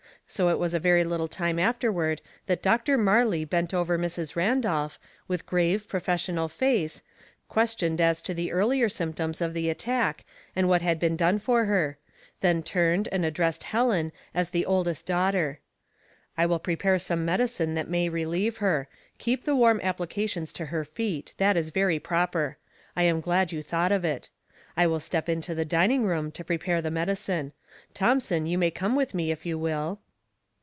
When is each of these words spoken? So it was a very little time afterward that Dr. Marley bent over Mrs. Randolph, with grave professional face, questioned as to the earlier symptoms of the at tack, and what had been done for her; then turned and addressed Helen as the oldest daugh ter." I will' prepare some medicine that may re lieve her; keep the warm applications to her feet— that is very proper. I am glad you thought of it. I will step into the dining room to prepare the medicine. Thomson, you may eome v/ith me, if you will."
So 0.27 0.47
it 0.47 0.59
was 0.59 0.73
a 0.73 0.79
very 0.79 1.03
little 1.03 1.27
time 1.27 1.59
afterward 1.59 2.21
that 2.45 2.63
Dr. 2.63 2.97
Marley 2.97 3.43
bent 3.43 3.73
over 3.73 3.99
Mrs. 3.99 4.37
Randolph, 4.37 4.97
with 5.27 5.45
grave 5.45 5.89
professional 5.89 6.47
face, 6.47 7.01
questioned 7.49 7.99
as 7.99 8.21
to 8.21 8.33
the 8.33 8.53
earlier 8.53 8.87
symptoms 8.87 9.41
of 9.41 9.53
the 9.53 9.69
at 9.69 9.79
tack, 9.79 10.23
and 10.55 10.69
what 10.69 10.81
had 10.81 10.99
been 11.01 11.17
done 11.17 11.37
for 11.37 11.65
her; 11.65 11.97
then 12.39 12.63
turned 12.63 13.09
and 13.11 13.25
addressed 13.25 13.63
Helen 13.65 14.13
as 14.33 14.51
the 14.51 14.65
oldest 14.65 15.05
daugh 15.05 15.33
ter." 15.33 15.59
I 16.37 16.45
will' 16.45 16.59
prepare 16.59 16.97
some 16.97 17.25
medicine 17.25 17.73
that 17.73 17.89
may 17.89 18.07
re 18.07 18.25
lieve 18.25 18.59
her; 18.59 18.87
keep 19.17 19.43
the 19.43 19.53
warm 19.53 19.81
applications 19.83 20.53
to 20.53 20.67
her 20.67 20.85
feet— 20.85 21.33
that 21.39 21.57
is 21.57 21.71
very 21.71 21.99
proper. 21.99 22.57
I 22.95 23.03
am 23.03 23.19
glad 23.19 23.51
you 23.51 23.61
thought 23.61 23.91
of 23.91 24.05
it. 24.05 24.29
I 24.77 24.87
will 24.87 25.01
step 25.01 25.27
into 25.27 25.53
the 25.53 25.65
dining 25.65 26.05
room 26.05 26.31
to 26.31 26.45
prepare 26.45 26.81
the 26.81 26.89
medicine. 26.89 27.51
Thomson, 27.93 28.45
you 28.45 28.57
may 28.57 28.71
eome 28.71 28.93
v/ith 28.95 29.13
me, 29.13 29.29
if 29.29 29.45
you 29.45 29.57
will." 29.59 29.99